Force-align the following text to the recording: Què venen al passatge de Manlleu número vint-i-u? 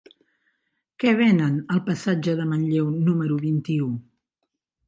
Què 1.03 1.11
venen 1.19 1.59
al 1.75 1.83
passatge 1.91 2.35
de 2.41 2.47
Manlleu 2.55 2.91
número 3.11 3.39
vint-i-u? 3.47 3.93